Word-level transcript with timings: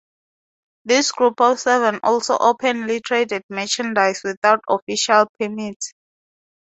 This 0.83 1.11
group 1.11 1.39
of 1.41 1.59
seven 1.59 1.99
also 2.01 2.35
openly 2.35 3.01
traded 3.01 3.43
merchandise 3.51 4.21
without 4.23 4.61
official 4.67 5.27
permits. 5.39 5.93